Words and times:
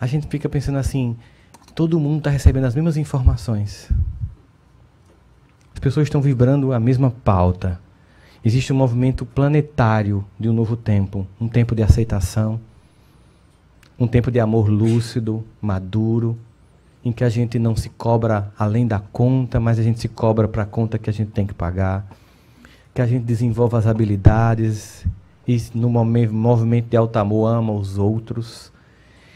a 0.00 0.06
gente 0.06 0.26
fica 0.26 0.48
pensando 0.48 0.78
assim: 0.78 1.16
todo 1.74 2.00
mundo 2.00 2.18
está 2.18 2.30
recebendo 2.30 2.64
as 2.64 2.74
mesmas 2.74 2.96
informações. 2.96 3.90
As 5.74 5.78
pessoas 5.78 6.06
estão 6.06 6.20
vibrando 6.20 6.72
a 6.72 6.80
mesma 6.80 7.10
pauta. 7.10 7.80
Existe 8.44 8.72
um 8.72 8.76
movimento 8.76 9.26
planetário 9.26 10.24
de 10.38 10.48
um 10.48 10.52
novo 10.52 10.74
tempo 10.74 11.26
um 11.38 11.46
tempo 11.46 11.74
de 11.74 11.82
aceitação, 11.82 12.58
um 13.98 14.06
tempo 14.06 14.30
de 14.30 14.40
amor 14.40 14.68
lúcido, 14.68 15.44
maduro, 15.60 16.38
em 17.04 17.12
que 17.12 17.22
a 17.22 17.28
gente 17.28 17.58
não 17.58 17.76
se 17.76 17.90
cobra 17.90 18.50
além 18.58 18.86
da 18.86 18.98
conta, 18.98 19.60
mas 19.60 19.78
a 19.78 19.82
gente 19.82 20.00
se 20.00 20.08
cobra 20.08 20.48
para 20.48 20.62
a 20.62 20.66
conta 20.66 20.98
que 20.98 21.10
a 21.10 21.12
gente 21.12 21.32
tem 21.32 21.46
que 21.46 21.52
pagar, 21.52 22.06
que 22.94 23.02
a 23.02 23.06
gente 23.06 23.24
desenvolva 23.24 23.78
as 23.78 23.86
habilidades 23.86 25.06
e 25.46 25.62
no 25.74 25.90
movimento 25.90 26.88
de 26.88 26.96
alto 26.96 27.16
amor 27.18 27.46
ama 27.46 27.72
os 27.72 27.98
outros. 27.98 28.72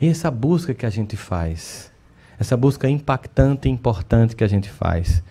E 0.00 0.08
essa 0.08 0.30
busca 0.30 0.74
que 0.74 0.84
a 0.84 0.90
gente 0.90 1.16
faz, 1.16 1.92
essa 2.38 2.56
busca 2.56 2.88
impactante 2.88 3.68
e 3.68 3.70
importante 3.70 4.36
que 4.36 4.44
a 4.44 4.48
gente 4.48 4.68
faz, 4.68 5.22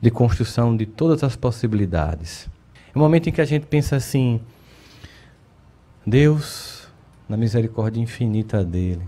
de 0.00 0.10
construção 0.10 0.76
de 0.76 0.86
todas 0.86 1.24
as 1.24 1.34
possibilidades. 1.34 2.48
É 2.94 2.98
um 2.98 3.00
momento 3.00 3.28
em 3.28 3.32
que 3.32 3.40
a 3.40 3.44
gente 3.44 3.66
pensa 3.66 3.96
assim: 3.96 4.40
Deus, 6.06 6.88
na 7.28 7.36
misericórdia 7.36 8.00
infinita 8.00 8.64
dele, 8.64 9.02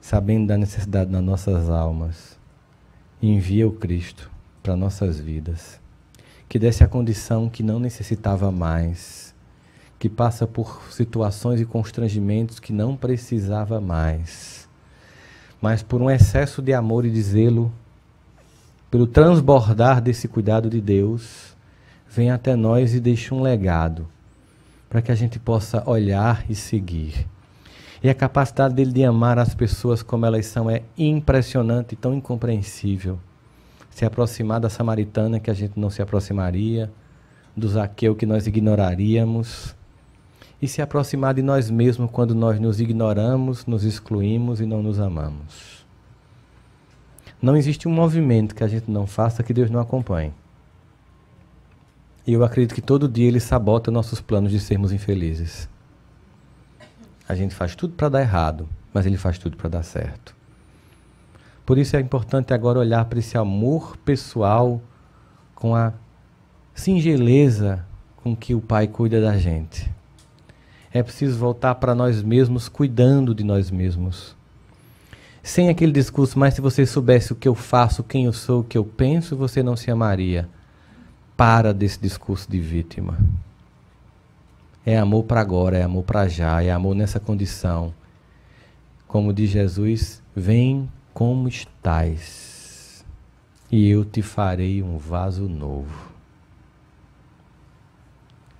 sabendo 0.00 0.48
da 0.48 0.58
necessidade 0.58 1.10
das 1.10 1.22
nossas 1.22 1.70
almas, 1.70 2.38
envia 3.22 3.66
o 3.66 3.72
Cristo 3.72 4.30
para 4.62 4.76
nossas 4.76 5.18
vidas, 5.18 5.80
que 6.48 6.58
desse 6.58 6.82
a 6.84 6.88
condição 6.88 7.48
que 7.48 7.62
não 7.62 7.78
necessitava 7.78 8.50
mais, 8.50 9.34
que 10.00 10.08
passa 10.08 10.46
por 10.46 10.80
situações 10.90 11.60
e 11.60 11.66
constrangimentos 11.66 12.58
que 12.58 12.72
não 12.72 12.96
precisava 12.96 13.82
mais, 13.82 14.66
mas 15.60 15.82
por 15.82 16.00
um 16.00 16.10
excesso 16.10 16.62
de 16.62 16.72
amor 16.72 17.04
e 17.04 17.10
de 17.10 17.20
zelo, 17.20 17.70
pelo 18.90 19.06
transbordar 19.06 20.00
desse 20.00 20.26
cuidado 20.26 20.70
de 20.70 20.80
Deus, 20.80 21.54
vem 22.08 22.30
até 22.30 22.56
nós 22.56 22.94
e 22.94 22.98
deixa 22.98 23.34
um 23.34 23.42
legado 23.42 24.08
para 24.88 25.02
que 25.02 25.12
a 25.12 25.14
gente 25.14 25.38
possa 25.38 25.88
olhar 25.88 26.46
e 26.48 26.54
seguir. 26.54 27.28
E 28.02 28.08
a 28.08 28.14
capacidade 28.14 28.74
dele 28.74 28.92
de 28.92 29.04
amar 29.04 29.38
as 29.38 29.54
pessoas 29.54 30.02
como 30.02 30.24
elas 30.24 30.46
são 30.46 30.70
é 30.70 30.82
impressionante 30.96 31.92
e 31.92 31.96
tão 31.96 32.14
incompreensível. 32.14 33.20
Se 33.90 34.06
aproximar 34.06 34.60
da 34.60 34.70
samaritana 34.70 35.38
que 35.38 35.50
a 35.50 35.54
gente 35.54 35.78
não 35.78 35.90
se 35.90 36.00
aproximaria, 36.00 36.90
do 37.54 37.68
Zaqueu 37.68 38.16
que 38.16 38.24
nós 38.24 38.46
ignoraríamos, 38.46 39.78
e 40.60 40.68
se 40.68 40.82
aproximar 40.82 41.34
de 41.34 41.42
nós 41.42 41.70
mesmos 41.70 42.10
quando 42.10 42.34
nós 42.34 42.60
nos 42.60 42.80
ignoramos, 42.80 43.64
nos 43.66 43.84
excluímos 43.84 44.60
e 44.60 44.66
não 44.66 44.82
nos 44.82 45.00
amamos. 45.00 45.86
Não 47.40 47.56
existe 47.56 47.88
um 47.88 47.92
movimento 47.92 48.54
que 48.54 48.62
a 48.62 48.68
gente 48.68 48.90
não 48.90 49.06
faça 49.06 49.42
que 49.42 49.54
Deus 49.54 49.70
não 49.70 49.80
acompanhe. 49.80 50.32
E 52.26 52.34
eu 52.34 52.44
acredito 52.44 52.74
que 52.74 52.82
todo 52.82 53.08
dia 53.08 53.26
ele 53.26 53.40
sabota 53.40 53.90
nossos 53.90 54.20
planos 54.20 54.52
de 54.52 54.60
sermos 54.60 54.92
infelizes. 54.92 55.68
A 57.26 57.34
gente 57.34 57.54
faz 57.54 57.74
tudo 57.74 57.94
para 57.94 58.10
dar 58.10 58.20
errado, 58.20 58.68
mas 58.92 59.06
ele 59.06 59.16
faz 59.16 59.38
tudo 59.38 59.56
para 59.56 59.70
dar 59.70 59.82
certo. 59.82 60.36
Por 61.64 61.78
isso 61.78 61.96
é 61.96 62.00
importante 62.00 62.52
agora 62.52 62.78
olhar 62.78 63.04
para 63.06 63.18
esse 63.18 63.38
amor 63.38 63.96
pessoal 63.98 64.82
com 65.54 65.74
a 65.74 65.94
singeleza 66.74 67.86
com 68.16 68.36
que 68.36 68.54
o 68.54 68.60
Pai 68.60 68.86
cuida 68.86 69.20
da 69.20 69.38
gente. 69.38 69.90
É 70.92 71.02
preciso 71.02 71.38
voltar 71.38 71.76
para 71.76 71.94
nós 71.94 72.22
mesmos 72.22 72.68
cuidando 72.68 73.34
de 73.34 73.44
nós 73.44 73.70
mesmos. 73.70 74.36
Sem 75.42 75.68
aquele 75.68 75.92
discurso, 75.92 76.38
mas 76.38 76.54
se 76.54 76.60
você 76.60 76.84
soubesse 76.84 77.32
o 77.32 77.36
que 77.36 77.48
eu 77.48 77.54
faço, 77.54 78.02
quem 78.02 78.24
eu 78.24 78.32
sou, 78.32 78.60
o 78.60 78.64
que 78.64 78.76
eu 78.76 78.84
penso, 78.84 79.36
você 79.36 79.62
não 79.62 79.76
se 79.76 79.90
amaria 79.90 80.48
para 81.36 81.72
desse 81.72 81.98
discurso 81.98 82.50
de 82.50 82.60
vítima. 82.60 83.16
É 84.84 84.98
amor 84.98 85.24
para 85.24 85.40
agora, 85.40 85.78
é 85.78 85.82
amor 85.82 86.04
para 86.04 86.28
já, 86.28 86.62
é 86.62 86.70
amor 86.70 86.94
nessa 86.94 87.20
condição. 87.20 87.94
Como 89.06 89.32
diz 89.32 89.50
Jesus, 89.50 90.22
vem 90.34 90.90
como 91.14 91.48
estás, 91.48 93.04
e 93.70 93.88
eu 93.88 94.04
te 94.04 94.22
farei 94.22 94.82
um 94.82 94.98
vaso 94.98 95.48
novo. 95.48 96.10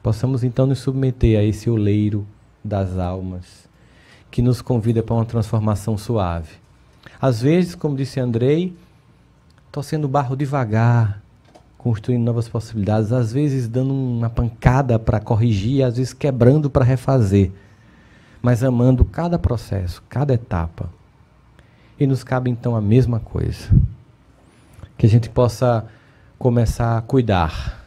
Possamos 0.03 0.43
então 0.43 0.67
nos 0.67 0.79
submeter 0.79 1.39
a 1.39 1.43
esse 1.43 1.69
oleiro 1.69 2.27
das 2.65 2.99
almas, 2.99 3.69
que 4.31 4.41
nos 4.41 4.63
convida 4.63 5.03
para 5.03 5.15
uma 5.15 5.25
transformação 5.25 5.99
suave. 5.99 6.55
Às 7.21 7.43
vezes, 7.43 7.75
como 7.75 7.97
disse 7.97 8.19
Andrei, 8.21 8.75
estou 9.67 9.83
sendo 9.83 10.09
barro 10.09 10.37
devagar, 10.37 11.23
construindo 11.77 12.25
novas 12.25 12.49
possibilidades, 12.49 13.13
às 13.13 13.33
vezes 13.33 13.69
dando 13.69 13.93
uma 13.93 14.29
pancada 14.29 14.99
para 14.99 15.21
corrigir, 15.21 15.83
às 15.83 15.97
vezes 15.97 16.13
quebrando 16.13 16.69
para 16.69 16.85
refazer, 16.85 17.51
mas 18.43 18.63
amando 18.63 19.05
cada 19.05 19.39
processo, 19.39 20.03
cada 20.09 20.35
etapa. 20.35 20.91
E 21.99 22.07
nos 22.07 22.25
cabe 22.25 22.51
então 22.51 22.75
a 22.75 22.81
mesma 22.81 23.21
coisa. 23.21 23.69
Que 24.97 25.07
a 25.07 25.09
gente 25.09 25.29
possa 25.29 25.87
começar 26.39 26.97
a 26.97 27.03
cuidar. 27.03 27.80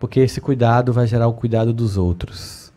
Porque 0.00 0.18
esse 0.18 0.40
cuidado 0.40 0.94
vai 0.94 1.06
gerar 1.06 1.28
o 1.28 1.34
cuidado 1.34 1.74
dos 1.74 1.98
outros. 1.98 2.72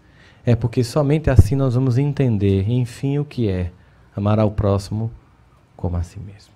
É 0.45 0.56
porque 0.56 0.84
somente 0.84 1.29
assim 1.29 1.56
nós 1.56 1.73
vamos 1.73 1.97
entender, 1.97 2.69
enfim, 2.69 3.17
o 3.17 3.23
que 3.23 3.47
é 3.47 3.72
amar 4.16 4.39
ao 4.39 4.51
próximo 4.51 5.09
como 5.75 5.95
a 5.95 6.03
si 6.03 6.19
mesmo. 6.19 6.53